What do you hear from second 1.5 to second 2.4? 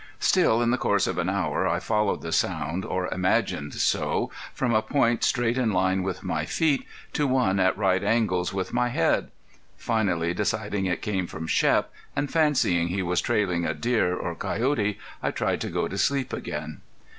I followed the